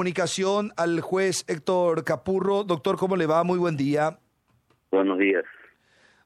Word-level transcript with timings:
Comunicación 0.00 0.72
al 0.78 1.02
juez 1.02 1.44
Héctor 1.46 2.04
Capurro. 2.04 2.64
Doctor, 2.64 2.96
¿cómo 2.96 3.16
le 3.16 3.26
va? 3.26 3.44
Muy 3.44 3.58
buen 3.58 3.76
día. 3.76 4.18
Buenos 4.90 5.18
días. 5.18 5.44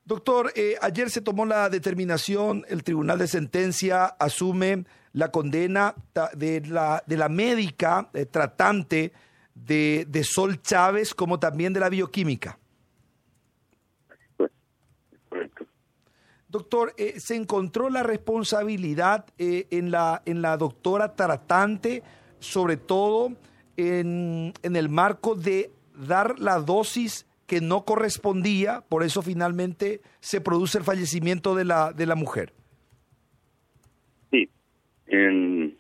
Doctor, 0.04 0.53
eh, 0.54 0.77
ayer 0.81 1.11
se 1.11 1.21
tomó 1.21 1.45
la 1.45 1.69
determinación, 1.69 2.65
el 2.68 2.84
Tribunal 2.84 3.18
de 3.18 3.26
Sentencia 3.26 4.05
asume 4.05 4.84
la 5.13 5.33
condena 5.33 5.97
de 6.37 6.60
la, 6.60 7.02
de 7.05 7.17
la 7.17 7.29
médica 7.29 8.11
eh, 8.14 8.27
tratante 8.27 9.12
de, 9.57 10.06
de, 10.09 10.22
Sol 10.22 10.62
Chávez 10.62 11.12
como 11.12 11.41
también 11.41 11.72
de 11.72 11.80
la 11.80 11.88
bioquímica. 11.88 12.61
Correcto. 15.29 15.66
Doctor, 16.46 16.95
eh, 16.96 17.14
¿se 17.18 17.34
encontró 17.34 17.91
la 17.91 18.04
responsabilidad 18.04 19.27
en, 19.36 19.91
la, 19.91 20.22
en 20.27 20.43
la 20.43 20.56
doctora 20.59 21.16
tratante, 21.16 22.04
sobre 22.38 22.77
todo 22.77 23.32
en, 23.77 24.52
el 24.62 24.88
marco 24.88 25.34
de 25.34 25.70
dar 25.95 26.38
la 26.38 26.59
dosis 26.59 27.27
que 27.46 27.60
no 27.60 27.84
correspondía, 27.84 28.83
por 28.88 29.02
eso 29.02 29.23
finalmente 29.23 30.00
se 30.20 30.41
produce 30.41 30.78
el 30.78 30.84
fallecimiento 30.84 31.55
de 31.55 31.64
la, 31.64 31.92
de 31.92 32.06
la 32.06 32.14
mujer. 32.14 32.52
Sí, 34.30 34.48
en, 35.06 35.77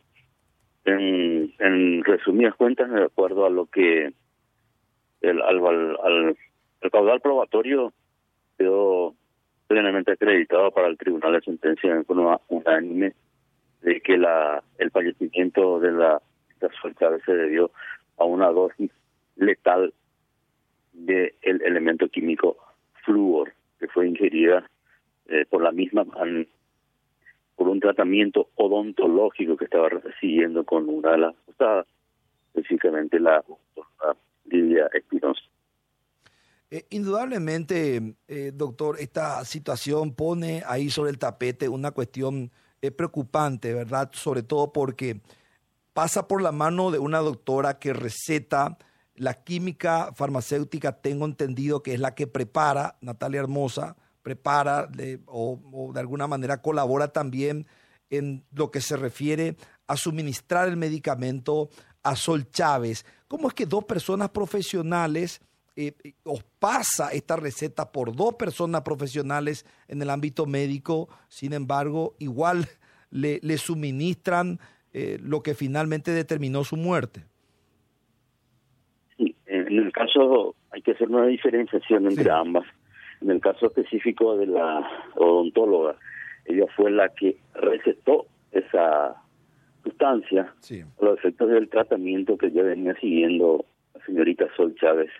en, 0.84 2.04
resumidas 2.04 2.54
cuentas, 2.54 2.90
de 2.90 3.04
acuerdo 3.04 3.46
a 3.46 3.50
lo 3.50 3.66
que 3.66 4.12
el, 5.22 5.42
al, 5.42 6.36
el 6.82 6.90
caudal 6.90 7.20
probatorio 7.20 7.92
quedó 8.58 9.14
plenamente 9.66 10.12
acreditado 10.12 10.70
para 10.70 10.88
el 10.88 10.98
Tribunal 10.98 11.32
de 11.32 11.40
Sentencia 11.40 11.90
en 11.90 12.04
forma 12.04 12.40
unánime 12.48 13.14
de 13.82 14.00
que 14.00 14.16
la 14.16 14.62
el 14.78 14.90
fallecimiento 14.90 15.80
de 15.80 15.92
la, 15.92 16.22
la 16.68 17.18
se 17.24 17.32
debió 17.32 17.70
a 18.18 18.24
una 18.24 18.50
dosis 18.50 18.90
letal 19.36 19.92
del 20.92 21.32
elemento 21.42 22.08
químico 22.08 22.56
flúor, 23.04 23.52
que 23.78 23.88
fue 23.88 24.08
ingerida 24.08 24.70
eh, 25.26 25.44
por 25.48 25.62
la 25.62 25.72
misma, 25.72 26.04
por 27.56 27.68
un 27.68 27.80
tratamiento 27.80 28.48
odontológico 28.54 29.56
que 29.56 29.64
estaba 29.64 29.88
recibiendo 29.88 30.64
con 30.64 30.88
una 30.88 31.12
de 31.12 31.18
las 31.18 31.34
específicamente 32.54 33.18
la 33.18 33.44
Lidia 34.44 34.88
Espinosa. 34.92 35.42
Eh, 36.70 36.86
indudablemente, 36.90 38.16
eh, 38.26 38.52
doctor, 38.54 38.96
esta 38.98 39.44
situación 39.44 40.14
pone 40.14 40.62
ahí 40.66 40.90
sobre 40.90 41.10
el 41.10 41.18
tapete 41.18 41.68
una 41.68 41.92
cuestión 41.92 42.50
eh, 42.82 42.90
preocupante, 42.90 43.72
¿verdad? 43.72 44.10
Sobre 44.12 44.42
todo 44.42 44.72
porque 44.72 45.20
pasa 45.94 46.28
por 46.28 46.42
la 46.42 46.52
mano 46.52 46.90
de 46.90 46.98
una 46.98 47.20
doctora 47.20 47.78
que 47.78 47.94
receta 47.94 48.76
la 49.14 49.44
química 49.44 50.12
farmacéutica, 50.14 51.00
tengo 51.00 51.24
entendido 51.24 51.82
que 51.82 51.94
es 51.94 52.00
la 52.00 52.14
que 52.14 52.26
prepara, 52.26 52.98
Natalia 53.00 53.40
Hermosa, 53.40 53.96
prepara 54.22 54.90
o, 55.26 55.92
de 55.94 56.00
alguna 56.00 56.26
manera 56.26 56.60
colabora 56.60 57.08
también 57.08 57.66
en 58.10 58.44
lo 58.52 58.70
que 58.70 58.80
se 58.80 58.96
refiere 58.96 59.56
a 59.86 59.96
suministrar 59.96 60.68
el 60.68 60.76
medicamento 60.76 61.70
a 62.02 62.16
Sol 62.16 62.50
Chávez. 62.50 63.06
¿Cómo 63.28 63.48
es 63.48 63.54
que 63.54 63.66
dos 63.66 63.84
personas 63.84 64.30
profesionales 64.30 65.40
eh, 65.76 65.94
os 66.24 66.42
pasa 66.58 67.10
esta 67.10 67.36
receta 67.36 67.92
por 67.92 68.14
dos 68.14 68.34
personas 68.34 68.82
profesionales 68.82 69.64
en 69.88 70.02
el 70.02 70.10
ámbito 70.10 70.46
médico, 70.46 71.08
sin 71.28 71.52
embargo, 71.52 72.16
igual 72.18 72.68
le, 73.10 73.38
le 73.42 73.58
suministran 73.58 74.58
eh, 74.96 75.18
lo 75.20 75.42
que 75.42 75.54
finalmente 75.54 76.12
determinó 76.12 76.62
su 76.62 76.76
muerte. 76.76 77.24
Sí, 79.16 79.34
en 79.46 79.76
el 79.76 79.92
caso 79.92 80.54
hay 80.70 80.82
que 80.82 80.92
hacer 80.92 81.08
una 81.08 81.26
diferenciación 81.26 82.06
entre 82.06 82.30
ambas. 82.30 82.64
En 83.20 83.30
el 83.30 83.40
caso 83.40 83.66
específico 83.66 84.36
de 84.36 84.46
la 84.46 84.88
odontóloga, 85.16 85.96
ella 86.44 86.66
fue 86.76 86.92
la 86.92 87.08
que 87.08 87.36
recetó 87.54 88.26
esa 88.52 89.16
sustancia 89.82 90.54
a 90.70 91.04
los 91.04 91.18
efectos 91.18 91.50
del 91.50 91.68
tratamiento 91.68 92.38
que 92.38 92.52
ya 92.52 92.62
venía 92.62 92.94
siguiendo 93.00 93.64
la 93.94 94.04
señorita 94.06 94.46
Sol 94.56 94.76
Chávez 94.76 95.10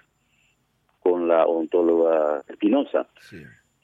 con 1.00 1.26
la 1.26 1.46
odontóloga 1.46 2.44
Espinosa. 2.48 3.08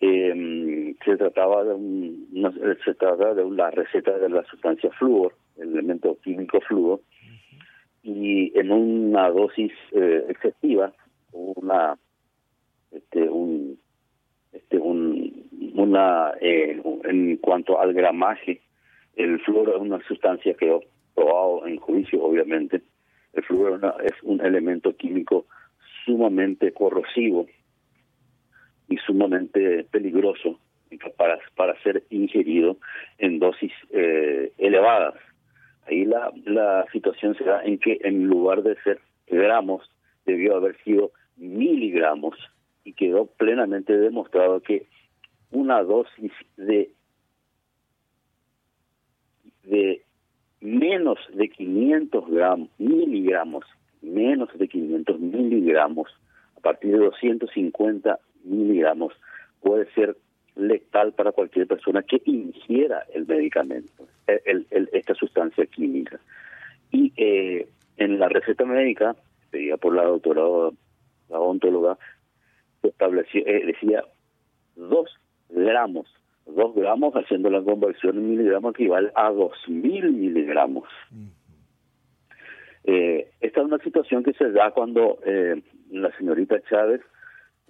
Eh, 0.00 0.94
se 1.04 1.16
trataba 1.16 1.64
de 1.64 1.74
una, 1.74 2.52
se 2.84 2.94
trataba 2.94 3.34
de 3.34 3.50
la 3.50 3.72
receta 3.72 4.16
de 4.18 4.28
la 4.28 4.44
sustancia 4.44 4.90
flúor 4.92 5.34
el 5.60 5.72
elemento 5.72 6.18
químico 6.22 6.60
fluo, 6.60 7.00
y 8.02 8.58
en 8.58 8.70
una 8.70 9.28
dosis 9.28 9.72
eh, 9.92 10.24
excesiva, 10.28 10.92
una, 11.32 11.98
este, 12.90 13.28
un, 13.28 13.78
este, 14.52 14.78
un, 14.78 15.48
una, 15.74 16.32
eh, 16.40 16.80
en 17.04 17.36
cuanto 17.36 17.80
al 17.80 17.92
gramaje, 17.92 18.60
el 19.16 19.40
flúor 19.40 19.70
es 19.70 19.80
una 19.80 20.00
sustancia 20.06 20.54
que 20.54 20.70
he 20.70 20.80
probado 21.14 21.66
en 21.66 21.76
juicio, 21.76 22.22
obviamente. 22.22 22.82
El 23.32 23.42
flúor 23.44 23.80
es 24.04 24.12
un 24.22 24.40
elemento 24.40 24.96
químico 24.96 25.46
sumamente 26.04 26.72
corrosivo 26.72 27.46
y 28.88 28.96
sumamente 28.98 29.84
peligroso 29.84 30.58
para, 31.16 31.38
para 31.54 31.80
ser 31.82 32.02
ingerido 32.10 32.78
en 33.18 33.38
dosis 33.38 33.72
eh, 33.90 34.52
elevadas. 34.58 35.14
Ahí 35.90 36.04
la, 36.04 36.32
la 36.44 36.86
situación 36.92 37.34
se 37.34 37.44
da 37.44 37.64
en 37.64 37.78
que 37.78 37.98
en 38.02 38.28
lugar 38.28 38.62
de 38.62 38.76
ser 38.82 39.00
gramos, 39.26 39.82
debió 40.24 40.56
haber 40.56 40.76
sido 40.84 41.10
miligramos 41.36 42.36
y 42.84 42.92
quedó 42.92 43.26
plenamente 43.26 43.98
demostrado 43.98 44.60
que 44.60 44.86
una 45.50 45.82
dosis 45.82 46.32
de 46.56 46.92
de 49.64 50.04
menos 50.60 51.18
de 51.32 51.48
500 51.48 52.28
gramos, 52.28 52.68
miligramos, 52.78 53.64
menos 54.00 54.48
de 54.56 54.68
500 54.68 55.18
miligramos, 55.18 56.08
a 56.56 56.60
partir 56.60 56.92
de 56.92 56.98
250 56.98 58.18
miligramos, 58.44 59.12
puede 59.60 59.90
ser 59.92 60.16
letal 60.56 61.12
para 61.12 61.32
cualquier 61.32 61.66
persona 61.66 62.02
que 62.02 62.20
ingiera 62.24 63.04
el 63.14 63.26
medicamento, 63.26 64.06
el, 64.26 64.66
esta 64.92 65.14
sustancia 65.14 65.66
química. 65.66 66.20
Y 66.90 67.12
eh, 67.16 67.68
en 67.96 68.18
la 68.18 68.28
receta 68.28 68.64
médica, 68.64 69.16
pedida 69.50 69.76
por 69.76 69.94
la 69.94 70.04
doctora, 70.04 70.42
la 71.28 71.38
odontóloga, 71.38 71.98
estableció, 72.82 73.46
eh, 73.46 73.66
decía 73.66 74.04
dos 74.76 75.10
gramos, 75.48 76.06
dos 76.46 76.74
gramos 76.74 77.14
haciendo 77.14 77.50
la 77.50 77.62
conversión 77.62 78.16
en 78.16 78.30
miligramos 78.30 78.74
equivale 78.74 79.10
a 79.14 79.30
dos 79.30 79.56
mil 79.68 80.12
miligramos. 80.12 80.88
Eh, 82.84 83.30
esta 83.40 83.60
es 83.60 83.66
una 83.66 83.78
situación 83.78 84.24
que 84.24 84.32
se 84.32 84.50
da 84.50 84.70
cuando 84.70 85.18
la 85.90 86.16
señorita 86.16 86.60
Chávez 86.68 87.02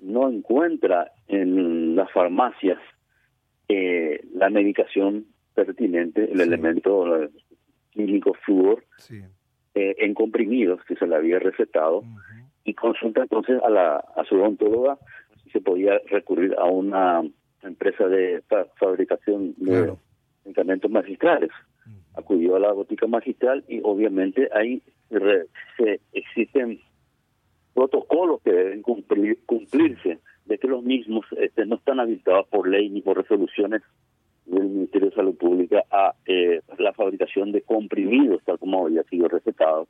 no 0.02 0.30
encuentra 0.30 1.12
en 1.28 1.96
las 1.96 2.10
farmacias 2.12 2.78
eh, 3.68 4.20
la 4.34 4.50
medicación 4.50 5.26
pertinente, 5.54 6.30
el 6.32 6.40
elemento 6.40 7.04
químico 7.90 8.34
flúor, 8.44 8.84
eh, 9.74 9.94
en 9.98 10.14
comprimidos 10.14 10.82
que 10.84 10.96
se 10.96 11.06
le 11.06 11.16
había 11.16 11.38
recetado, 11.38 12.02
y 12.64 12.74
consulta 12.74 13.22
entonces 13.22 13.60
a, 13.62 13.70
la, 13.70 13.96
a 13.96 14.24
su 14.24 14.36
odontóloga 14.36 14.98
si 15.42 15.50
se 15.50 15.60
podía 15.60 16.00
recurrir 16.08 16.54
a 16.58 16.64
una 16.64 17.22
empresa 17.62 18.06
de 18.06 18.42
fabricación 18.76 19.54
de 19.56 19.94
medicamentos 20.44 20.90
magistrales. 20.90 21.50
Acudió 22.14 22.56
a 22.56 22.60
la 22.60 22.72
botica 22.72 23.06
magistral 23.06 23.64
y 23.68 23.80
obviamente 23.82 24.48
ahí 24.52 24.82
se 25.76 26.00
existen 26.12 26.80
protocolos 27.74 28.40
que 28.42 28.52
deben 28.52 28.82
cumplir, 28.82 29.38
cumplirse, 29.46 30.18
de 30.44 30.58
que 30.58 30.68
los 30.68 30.82
mismos 30.82 31.24
este, 31.38 31.64
no 31.66 31.76
están 31.76 32.00
habilitados 32.00 32.46
por 32.48 32.68
ley 32.68 32.88
ni 32.88 33.02
por 33.02 33.16
resoluciones 33.16 33.82
del 34.46 34.64
Ministerio 34.64 35.10
de 35.10 35.14
Salud 35.14 35.36
Pública 35.36 35.84
a 35.90 36.14
eh, 36.26 36.60
la 36.78 36.92
fabricación 36.92 37.52
de 37.52 37.62
comprimidos, 37.62 38.42
tal 38.44 38.58
como 38.58 38.86
había 38.86 39.04
sido 39.04 39.28
recetado, 39.28 39.86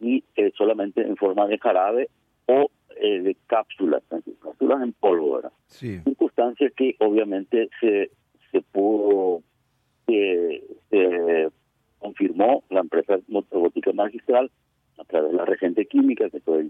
y 0.00 0.24
eh, 0.36 0.52
solamente 0.56 1.02
en 1.02 1.16
forma 1.16 1.46
de 1.46 1.58
jarabe 1.58 2.08
o 2.46 2.70
eh, 2.96 3.20
de 3.20 3.36
cápsulas, 3.46 4.02
cápsulas 4.42 4.82
en 4.82 4.92
polvo, 4.94 5.34
¿verdad? 5.34 5.52
Sí. 5.66 6.00
Circunstancia 6.00 6.70
que 6.74 6.96
obviamente 6.98 7.68
se, 7.80 8.10
se 8.50 8.62
pudo, 8.62 9.42
se 10.06 10.62
confirmó 11.98 12.64
la 12.70 12.80
empresa 12.80 13.18
robótica 13.50 13.92
magistral 13.92 14.50
a 14.98 15.04
través 15.04 15.30
de 15.30 15.36
la 15.36 15.44
regente 15.44 15.86
química, 15.86 16.30
que 16.30 16.40
fue 16.40 16.68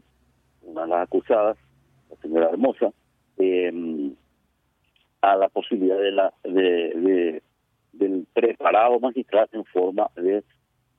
una 0.70 0.82
de 0.82 0.88
las 0.88 1.02
acusadas, 1.02 1.56
la 2.11 2.17
señora 2.17 2.50
Hermosa, 2.50 2.93
eh, 3.38 4.12
a 5.22 5.37
la 5.37 5.49
posibilidad 5.49 5.99
de 5.99 6.12
la 6.12 6.32
de, 6.44 7.43
del 7.93 8.26
preparado 8.32 8.99
magistral 9.00 9.49
en 9.52 9.64
forma 9.67 10.08
de 10.17 10.43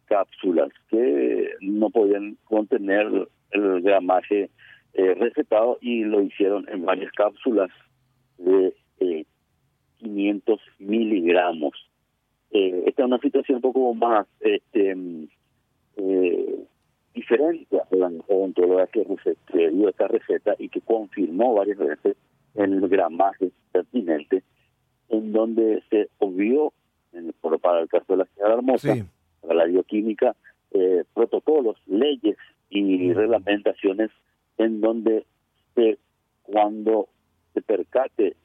cápsulas 0.06 0.69
que 0.89 1.51
no 1.62 1.89
podían 1.89 2.38
contener 2.44 3.27
el 3.51 3.81
gramaje 3.81 4.50
eh, 4.94 5.13
recetado 5.15 5.77
y 5.81 6.03
lo 6.03 6.21
hicieron 6.21 6.67
en 6.69 6.85
varias 6.85 7.12
cápsulas 7.13 7.69
de 8.38 8.74
500 9.97 10.59
eh, 10.59 10.63
miligramos. 10.79 11.74
Eh, 12.51 12.83
esta 12.88 13.03
es 13.03 13.07
una 13.07 13.19
situación 13.19 13.57
un 13.57 13.62
poco 13.62 13.94
más 13.94 14.27
este, 14.41 14.95
diferente 17.13 17.79
a 17.79 17.85
odontóloga 18.83 19.36
que, 19.51 19.69
dio 19.69 19.89
esta 19.89 20.07
receta 20.07 20.56
y 20.57 20.69
que 20.69 20.81
confirmó 20.81 21.56
varias 21.56 21.78
veces 21.78 22.18
el 22.56 22.88
gramaje 22.88 23.51
pertinente, 23.72 24.44
en 25.10 25.31
donde 25.31 25.83
se 25.89 26.10
obvió, 26.19 26.74
en, 27.13 27.33
para 27.62 27.81
el 27.81 27.89
caso 27.89 28.13
de 28.13 28.18
la 28.18 28.25
señora 28.25 28.54
Hermosa, 28.56 28.95
para 29.42 29.56
la 29.56 29.66
bioquímica, 29.66 30.36
eh, 30.72 31.04
protocolos, 31.13 31.78
leyes 31.86 32.38
y 32.69 33.12
reglamentaciones 33.13 34.10
en 34.57 34.80
donde 34.80 35.25
se, 35.75 35.98
cuando 36.44 37.10
se 37.54 37.62
percate 37.62 38.36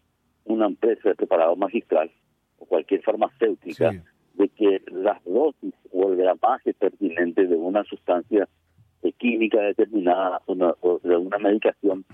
una 0.44 0.66
empresa 0.66 1.10
de 1.10 1.14
preparado 1.14 1.54
magistral 1.56 2.10
o 2.58 2.66
cualquier 2.66 3.02
farmacéutica 3.02 3.92
de 4.34 4.48
que 4.48 4.82
las 4.90 5.22
dosis 5.24 5.74
o 5.92 6.10
el 6.10 6.16
gramaje 6.16 6.74
pertinente 6.74 7.46
de 7.46 7.56
una 7.56 7.84
sustancia 7.84 8.48
química 9.18 9.60
determinada 9.60 10.42
o 10.46 11.00
de 11.02 11.16
una 11.16 11.38
medicación 11.38 12.04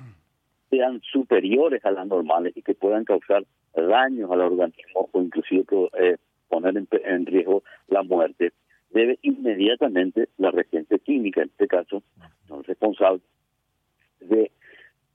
sean 0.70 1.02
superiores 1.02 1.84
a 1.84 1.90
las 1.90 2.06
normales 2.06 2.56
y 2.56 2.62
que 2.62 2.75
puedan 2.75 3.05
causar 3.05 3.44
daños 3.75 4.31
al 4.31 4.40
organismo 4.40 5.08
o 5.12 5.20
inclusive 5.20 5.64
eh, 5.99 6.17
poner 6.49 6.76
en, 6.76 7.26
riesgo 7.26 7.62
la 7.88 8.02
muerte, 8.02 8.52
debe 8.90 9.19
inmediatamente 9.23 10.29
la 10.38 10.50
regencia 10.50 10.99
química, 10.99 11.43
en 11.43 11.49
este 11.49 11.67
caso, 11.67 12.02
el 12.50 12.64
responsable, 12.64 13.20
de 14.20 14.50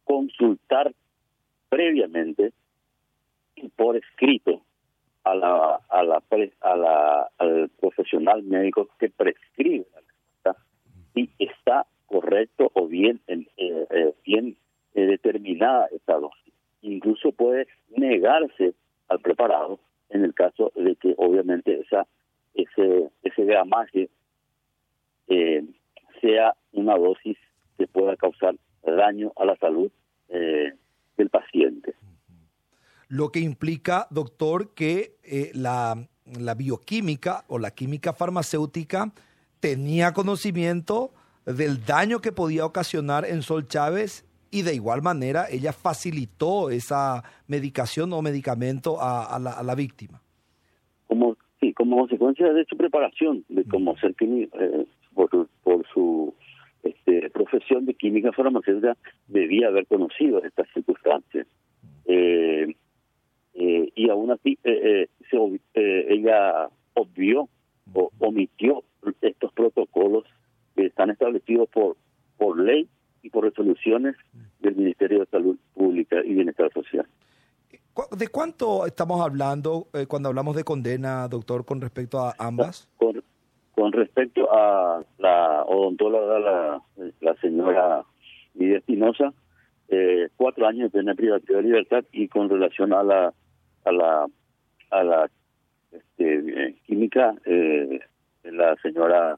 consultar 0.04 0.94
previamente 1.70 2.54
y 3.56 3.70
por 3.70 3.98
escrito 3.98 4.62
a 5.24 5.36
la, 5.36 5.80
a 5.90 6.04
la, 6.04 6.24
a 6.62 6.76
la, 6.76 7.30
al 7.38 7.70
profesional 7.80 8.44
médico 8.44 8.90
que 9.00 9.10
prescribe 9.10 9.86
si 11.18 11.32
está 11.40 11.88
correcto 12.06 12.72
o 12.74 12.88
bien, 12.88 13.22
eh, 13.28 13.44
eh, 13.58 14.14
bien 14.26 14.58
eh, 14.94 15.06
determinada 15.06 15.88
esta 15.88 16.14
dosis. 16.14 16.54
Incluso 16.82 17.32
puede 17.32 17.68
negarse 17.90 18.76
al 19.08 19.20
preparado 19.20 19.80
en 20.10 20.24
el 20.24 20.34
caso 20.34 20.72
de 20.76 20.96
que 20.96 21.16
obviamente 21.18 21.80
esa 21.82 22.08
ese 22.54 23.10
ese 23.24 23.44
gramaje 23.46 24.10
sea 26.22 26.56
una 26.72 26.98
dosis 26.98 27.38
que 27.78 27.88
pueda 27.88 28.16
causar 28.16 28.56
daño 28.84 29.34
a 29.36 29.46
la 29.46 29.56
salud 29.58 29.92
del 30.30 31.30
paciente. 31.30 31.94
Lo 33.10 33.30
que 33.30 33.40
implica, 33.40 34.08
doctor, 34.10 34.74
que 34.74 35.18
la, 35.54 36.08
la 36.40 36.54
bioquímica 36.56 37.44
o 37.50 37.60
la 37.60 37.72
química 37.72 38.14
farmacéutica 38.14 39.12
tenía 39.60 40.14
conocimiento 40.14 41.12
del 41.46 41.86
daño 41.86 42.20
que 42.20 42.32
podía 42.32 42.66
ocasionar 42.66 43.26
en 43.26 43.42
Sol 43.42 43.68
Chávez 43.68 44.26
y 44.52 44.62
de 44.62 44.76
igual 44.76 45.02
manera 45.02 45.46
ella 45.50 45.74
facilitó 45.74 46.70
esa 46.70 47.24
medicación 47.48 48.12
o 48.14 48.22
medicamento 48.22 48.98
a, 49.02 49.38
la, 49.40 49.52
a 49.52 49.64
la, 49.64 49.76
víctima. 49.76 50.22
Como 51.08 51.38
sí, 51.60 51.74
como 51.74 51.98
consecuencia 51.98 52.52
de 52.54 52.66
su 52.66 52.78
preparación, 52.78 53.44
de 53.50 53.64
como 53.66 53.98
ser 53.98 54.16
eh, 54.20 54.86
por, 55.14 55.48
por 55.64 55.88
su 55.94 56.34
este, 56.84 57.30
profesión 57.30 57.86
de 57.86 57.94
química 57.94 58.32
farmacéutica, 58.32 58.96
debía 59.28 59.68
haber 59.68 59.86
conocido 59.88 60.44
estas 60.44 60.68
circunstancias. 60.74 61.48
Eh, 62.06 62.76
eh, 63.54 63.92
y 63.96 64.10
aún 64.10 64.32
así 64.32 64.58
se, 64.64 65.10
ella 65.74 66.70
obvió 66.94 67.50
o 67.94 68.12
omitió 68.20 68.84
estos 69.22 69.52
protocolos 69.54 70.24
que 70.76 70.86
están 70.86 71.10
establecidos 71.10 71.70
por, 71.70 71.98
por 72.38 72.60
ley 72.60 72.88
y 73.24 73.30
por 73.30 73.44
resoluciones 73.44 74.16
del 74.60 74.76
Ministerio 74.76 75.20
de 75.20 75.26
Salud 75.28 75.58
Pública 75.74 76.18
y 76.24 76.34
Bienestar 76.34 76.72
Social. 76.74 77.08
¿De 78.16 78.28
cuánto 78.28 78.86
estamos 78.86 79.22
hablando 79.22 79.88
eh, 79.94 80.06
cuando 80.06 80.30
hablamos 80.30 80.56
de 80.56 80.64
condena, 80.64 81.28
doctor, 81.28 81.66
con 81.66 81.82
respecto 81.82 82.20
a 82.20 82.36
ambas? 82.38 82.88
Con, 82.98 83.24
con 83.74 83.92
respecto 83.92 84.48
a 84.54 85.04
la 85.18 85.64
odontóloga, 85.64 86.40
la, 86.40 86.82
la 87.22 87.36
señora 87.42 88.06
Lidia 88.54 88.78
Espinosa, 88.78 89.34
eh, 89.90 90.30
cuatro 90.36 90.68
años 90.68 90.92
de 90.92 91.00
pena 91.00 91.16
privativa 91.16 91.58
de 91.58 91.64
libertad 91.64 92.04
y 92.12 92.28
con 92.28 92.50
relación 92.50 92.94
a 92.94 93.04
la 93.04 93.34
a 93.86 93.92
la 93.92 94.28
a 94.90 95.04
la 95.04 95.30
este, 95.92 96.76
química, 96.86 97.36
eh, 97.46 98.00
la 98.52 98.76
señora 98.78 99.38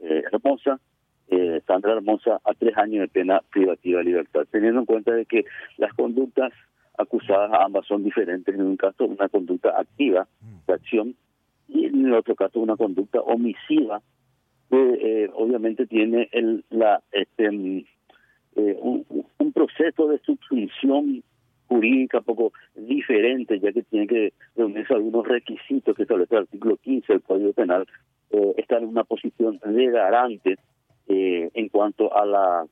eh, 0.00 0.22
Hermosa, 0.32 0.80
eh, 1.28 1.60
Sandra 1.66 1.92
Hermosa, 1.92 2.40
a 2.44 2.54
tres 2.54 2.76
años 2.76 3.02
de 3.02 3.08
pena 3.08 3.40
privativa 3.50 3.98
de 3.98 4.04
libertad, 4.04 4.46
teniendo 4.50 4.80
en 4.80 4.86
cuenta 4.86 5.12
de 5.12 5.26
que 5.26 5.44
las 5.76 5.92
conductas 5.94 6.52
acusadas 6.98 7.50
ambas 7.60 7.86
son 7.86 8.02
diferentes. 8.02 8.54
En 8.54 8.62
un 8.62 8.76
caso, 8.76 9.04
una 9.04 9.28
conducta 9.28 9.78
activa 9.78 10.26
de 10.66 10.74
acción 10.74 11.14
y 11.68 11.86
en 11.86 12.06
el 12.06 12.14
otro 12.14 12.34
caso, 12.34 12.60
una 12.60 12.76
conducta 12.76 13.20
omisiva 13.20 14.02
que 14.70 14.76
eh, 14.76 15.30
obviamente 15.34 15.86
tiene 15.86 16.28
el, 16.32 16.64
la 16.70 17.02
este 17.12 17.50
mm, 17.50 17.84
eh, 18.56 18.76
un, 18.80 19.06
un, 19.38 19.52
proceso 19.52 20.08
de 20.08 20.18
subsunción 20.18 21.22
jurídica 21.68 22.20
poco 22.20 22.52
diferente, 22.74 23.60
ya 23.60 23.72
que 23.72 23.82
tiene 23.82 24.06
que 24.06 24.32
reunirse 24.56 24.94
algunos 24.94 25.26
requisitos 25.26 25.94
que 25.96 26.02
establece 26.02 26.34
el 26.34 26.42
artículo 26.42 26.76
15 26.76 27.12
del 27.12 27.22
Código 27.22 27.52
Penal 27.52 27.86
eh, 28.30 28.54
estar 28.58 28.82
en 28.82 28.88
una 28.88 29.04
posición 29.04 29.58
de 29.64 29.90
garante 29.90 30.58
eh, 31.08 31.50
en 31.54 31.68
cuanto 31.68 32.16
a 32.16 32.24
la 32.24 32.66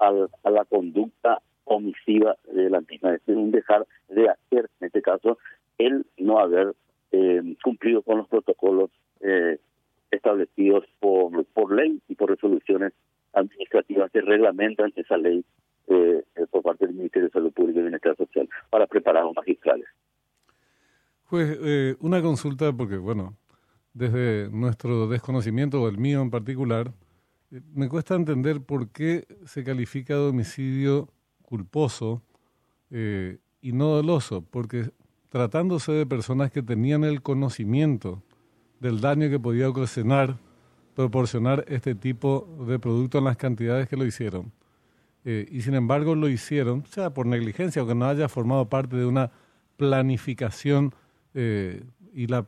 a, 0.00 0.50
la 0.50 0.64
conducta 0.64 1.42
omisiva 1.64 2.36
de 2.52 2.70
la 2.70 2.80
misma, 2.80 3.14
es 3.14 3.20
decir, 3.20 3.36
un 3.36 3.50
dejar 3.50 3.86
de 4.08 4.28
hacer, 4.28 4.70
en 4.80 4.86
este 4.86 5.02
caso, 5.02 5.38
el 5.78 6.06
no 6.18 6.38
haber 6.38 6.74
eh, 7.12 7.56
cumplido 7.62 8.02
con 8.02 8.18
los 8.18 8.28
protocolos 8.28 8.90
eh, 9.20 9.58
establecidos 10.10 10.84
por, 10.98 11.44
por 11.46 11.72
ley 11.74 12.00
y 12.08 12.14
por 12.14 12.30
resoluciones 12.30 12.92
administrativas 13.32 14.10
que 14.10 14.20
reglamentan 14.22 14.92
esa 14.96 15.16
ley 15.16 15.44
eh, 15.86 16.24
por 16.50 16.62
parte 16.62 16.86
del 16.86 16.96
Ministerio 16.96 17.28
de 17.28 17.32
Salud 17.32 17.52
Pública 17.52 17.78
y 17.78 17.82
Bienestar 17.82 18.16
Social 18.16 18.48
para 18.70 18.86
preparar 18.86 19.22
a 19.22 19.26
los 19.26 19.36
magistrales. 19.36 19.86
Pues 21.28 21.96
una 22.00 22.20
consulta, 22.20 22.72
porque 22.72 22.96
bueno, 22.96 23.36
desde 23.92 24.48
nuestro 24.50 25.08
desconocimiento, 25.08 25.82
o 25.82 25.88
el 25.88 25.98
mío 25.98 26.22
en 26.22 26.30
particular, 26.30 26.92
eh, 27.50 27.60
me 27.74 27.88
cuesta 27.88 28.14
entender 28.14 28.60
por 28.60 28.88
qué 28.88 29.26
se 29.46 29.64
califica 29.64 30.14
de 30.14 30.28
homicidio 30.28 31.08
culposo 31.42 32.22
eh, 32.90 33.38
y 33.60 33.72
no 33.72 33.88
doloso, 33.88 34.42
porque 34.42 34.90
tratándose 35.28 35.92
de 35.92 36.06
personas 36.06 36.50
que 36.50 36.62
tenían 36.62 37.04
el 37.04 37.22
conocimiento 37.22 38.22
del 38.80 39.00
daño 39.00 39.28
que 39.28 39.38
podía 39.38 39.68
ocasionar 39.68 40.38
proporcionar 40.94 41.64
este 41.68 41.94
tipo 41.94 42.48
de 42.66 42.78
producto 42.78 43.18
en 43.18 43.24
las 43.24 43.36
cantidades 43.36 43.88
que 43.88 43.96
lo 43.96 44.04
hicieron. 44.04 44.52
Eh, 45.24 45.46
y 45.50 45.62
sin 45.62 45.74
embargo 45.74 46.14
lo 46.14 46.28
hicieron, 46.28 46.84
sea 46.86 47.10
por 47.10 47.26
negligencia 47.26 47.82
o 47.82 47.86
que 47.86 47.94
no 47.94 48.06
haya 48.06 48.28
formado 48.28 48.68
parte 48.68 48.96
de 48.96 49.06
una 49.06 49.30
planificación 49.76 50.94
y 52.12 52.26
la 52.26 52.46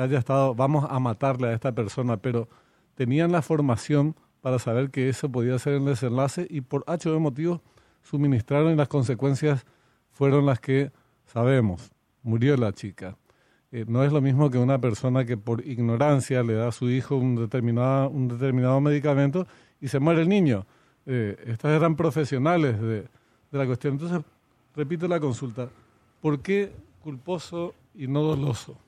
haya 0.00 0.18
estado, 0.18 0.54
vamos 0.54 0.86
a 0.88 0.98
matarle 0.98 1.48
a 1.48 1.52
esta 1.52 1.72
persona, 1.72 2.16
pero 2.16 2.48
tenían 2.94 3.32
la 3.32 3.42
formación 3.42 4.14
para 4.40 4.58
saber 4.58 4.90
que 4.90 5.08
eso 5.08 5.30
podía 5.30 5.58
ser 5.58 5.74
el 5.74 5.84
desenlace 5.84 6.46
y 6.48 6.60
por 6.60 6.84
H 6.86 7.10
de 7.10 7.18
motivos 7.18 7.60
suministraron 8.02 8.72
y 8.72 8.76
las 8.76 8.88
consecuencias 8.88 9.66
fueron 10.10 10.46
las 10.46 10.60
que 10.60 10.90
sabemos. 11.26 11.90
Murió 12.22 12.56
la 12.56 12.72
chica. 12.72 13.16
Eh, 13.70 13.84
no 13.86 14.02
es 14.02 14.12
lo 14.12 14.20
mismo 14.20 14.50
que 14.50 14.58
una 14.58 14.80
persona 14.80 15.24
que 15.24 15.36
por 15.36 15.66
ignorancia 15.66 16.42
le 16.42 16.54
da 16.54 16.68
a 16.68 16.72
su 16.72 16.88
hijo 16.88 17.16
un 17.16 17.36
determinado, 17.36 18.08
un 18.08 18.28
determinado 18.28 18.80
medicamento 18.80 19.46
y 19.80 19.88
se 19.88 19.98
muere 19.98 20.22
el 20.22 20.28
niño. 20.28 20.66
Eh, 21.06 21.36
estas 21.46 21.72
eran 21.72 21.96
profesionales 21.96 22.80
de, 22.80 23.02
de 23.02 23.08
la 23.58 23.66
cuestión. 23.66 23.94
Entonces, 23.94 24.22
repito 24.74 25.06
la 25.06 25.20
consulta. 25.20 25.68
¿Por 26.20 26.40
qué 26.40 26.72
culposo 27.02 27.74
y 27.94 28.06
no 28.06 28.22
doloso. 28.22 28.78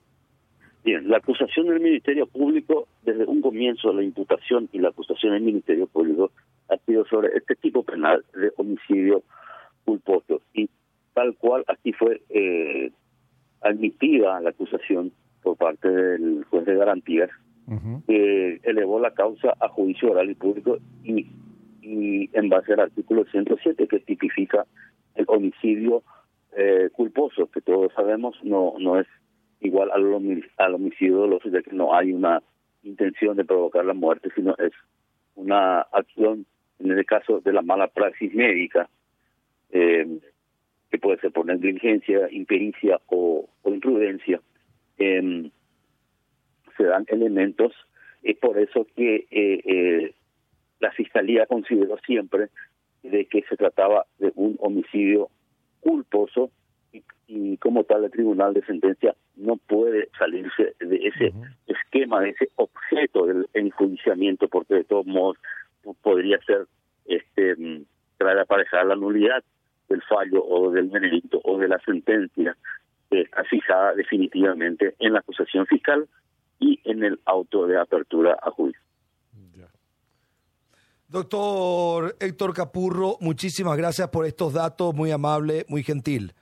Bien, 0.85 1.09
la 1.09 1.19
acusación 1.19 1.67
del 1.67 1.81
Ministerio 1.81 2.27
Público, 2.27 2.89
desde 3.03 3.27
un 3.27 3.43
comienzo, 3.43 3.93
la 3.93 4.03
imputación 4.03 4.69
y 4.73 4.79
la 4.79 4.89
acusación 4.89 5.35
del 5.35 5.43
Ministerio 5.43 5.87
Público 5.87 6.31
ha 6.71 6.77
sido 6.87 7.05
sobre 7.07 7.37
este 7.37 7.55
tipo 7.57 7.83
penal 7.83 8.25
de 8.35 8.51
homicidio 8.57 9.23
culposo. 9.85 10.41
Y 10.55 10.71
tal 11.13 11.37
cual 11.37 11.65
así 11.69 11.93
fue 11.93 12.23
eh, 12.31 12.93
admitida 13.61 14.41
la 14.41 14.51
acusación 14.51 15.13
por 15.43 15.57
parte 15.57 15.89
del 15.89 16.45
juez 16.45 16.65
de 16.65 16.77
garantías 16.77 17.31
que 18.09 18.61
elevó 18.65 18.99
la 18.99 19.13
causa 19.13 19.55
a 19.61 19.69
juicio 19.69 20.11
oral 20.11 20.29
y 20.29 20.35
público 20.35 20.79
y, 21.05 21.29
y 21.81 22.29
en 22.33 22.49
base 22.49 22.73
al 22.73 22.81
artículo 22.81 23.25
107 23.27 23.87
que 23.87 24.01
tipifica 24.01 24.67
el 25.15 25.25
homicidio 25.29 26.03
eh, 26.57 26.91
culposo, 26.93 27.51
que 27.51 27.61
todos 27.61 27.93
sabemos 27.95 28.37
no 28.43 28.75
no 28.79 28.99
es 28.99 29.07
igual 29.61 29.91
al, 29.93 30.05
al 30.57 30.75
homicidio 30.75 31.19
doloso, 31.19 31.49
ya 31.49 31.63
que 31.63 31.73
no 31.73 31.95
hay 31.95 32.13
una 32.13 32.43
intención 32.83 33.37
de 33.37 33.45
provocar 33.45 33.85
la 33.85 33.95
muerte, 33.95 34.31
sino 34.35 34.55
es 34.59 34.73
una 35.35 35.81
acción, 35.81 36.47
en 36.79 36.91
el 36.93 37.05
caso 37.05 37.41
de 37.41 37.53
la 37.53 37.63
mala 37.63 37.89
praxis 37.89 38.35
médica, 38.35 38.89
eh, 39.71 40.19
que 40.91 40.99
puede 40.99 41.21
ser 41.21 41.33
por 41.33 41.47
negligencia, 41.47 42.29
impericia 42.31 43.01
o, 43.07 43.49
imprudencia, 43.65 44.41
em, 44.99 45.51
se 46.77 46.85
dan 46.85 47.05
elementos. 47.09 47.73
Es 48.23 48.37
por 48.39 48.59
eso 48.59 48.87
que 48.97 49.27
eh, 49.31 49.61
eh, 49.65 50.15
la 50.81 50.91
Fiscalía 50.93 51.47
consideró 51.47 51.97
siempre 51.99 52.49
de 53.03 53.27
que 53.27 53.43
se 53.49 53.57
trataba 53.57 54.07
de 54.19 54.33
un 54.35 54.57
homicidio 54.59 55.31
culposo 55.81 56.51
y, 57.27 57.57
como 57.59 57.85
tal 57.85 58.05
el 58.05 58.11
Tribunal 58.11 58.55
de 58.55 58.65
Sentencia 58.65 59.15
no 59.37 59.57
puede 59.57 60.09
salirse 60.19 60.75
de 60.81 60.97
ese 60.97 61.33
esquema, 61.67 62.21
de 62.21 62.31
ese 62.31 62.49
objeto 62.57 63.27
del 63.27 63.49
enjuiciamiento, 63.55 64.49
porque 64.49 64.75
de 64.75 64.85
todos 64.85 65.07
modos 65.07 65.37
podría 66.03 66.39
ser 66.43 66.67
este 67.07 67.55
traer 68.19 68.39
aparejada 68.39 68.85
la 68.85 68.97
nulidad 68.97 69.43
del 69.89 70.03
fallo 70.03 70.45
o 70.45 70.71
del 70.71 70.89
veredicto 70.89 71.41
o 71.45 71.59
de 71.59 71.69
la 71.69 71.79
sentencia 71.81 72.57
que 73.11 73.23
está 73.23 73.45
fijada 73.45 73.95
definitivamente 73.95 74.95
en 74.99 75.15
la 75.15 75.21
acusación 75.21 75.67
fiscal 75.67 76.07
y 76.59 76.79
en 76.85 77.03
el 77.03 77.19
auto 77.25 77.67
de 77.67 77.79
apertura 77.79 78.39
a 78.43 78.51
juicio. 78.51 78.70
Doctor 81.11 82.15
Héctor 82.21 82.55
Capurro, 82.55 83.17
muchísimas 83.21 83.77
gracias 83.77 84.09
por 84.11 84.27
estos 84.27 84.53
datos, 84.53 84.95
muy 84.95 85.11
amable, 85.11 85.67
muy 85.69 85.83
gentil. 85.83 86.35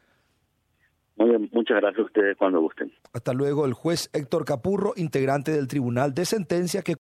Muy 1.17 1.49
muchas 1.53 1.79
gracias 1.79 2.01
a 2.01 2.03
ustedes 2.03 2.37
cuando 2.37 2.61
gusten. 2.61 2.93
Hasta 3.15 3.33
luego, 3.33 3.65
el 3.65 3.73
juez 3.73 4.11
Héctor 4.13 4.45
Capurro, 4.45 4.93
integrante 4.97 5.53
del 5.53 5.69
Tribunal 5.69 6.13
de 6.13 6.27
Sentencia 6.27 6.83
que 6.83 6.97